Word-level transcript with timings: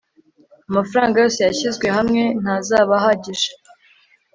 amafaranga 0.69 1.15
yose 1.23 1.39
yashyizwe 1.41 1.87
hamwe 1.97 2.23
ntazaba 2.41 2.93
ahagije 2.99 3.49